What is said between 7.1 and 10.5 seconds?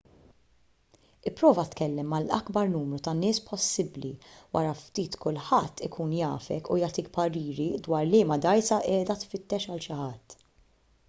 pariri dwar liema dgħajsa qiegħda tfittex għal xi ħadd